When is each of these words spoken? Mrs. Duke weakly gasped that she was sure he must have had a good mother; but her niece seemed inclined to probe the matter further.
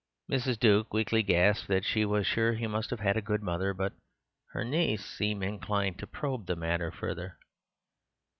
Mrs. 0.31 0.57
Duke 0.59 0.95
weakly 0.95 1.21
gasped 1.21 1.67
that 1.67 1.85
she 1.85 2.05
was 2.05 2.25
sure 2.25 2.53
he 2.53 2.65
must 2.65 2.89
have 2.89 3.01
had 3.01 3.17
a 3.17 3.21
good 3.21 3.43
mother; 3.43 3.71
but 3.71 3.93
her 4.49 4.65
niece 4.65 5.05
seemed 5.05 5.43
inclined 5.43 5.99
to 5.99 6.07
probe 6.07 6.47
the 6.47 6.55
matter 6.55 6.89
further. 6.91 7.37